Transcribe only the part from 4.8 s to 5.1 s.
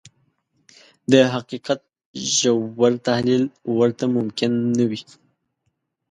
وي.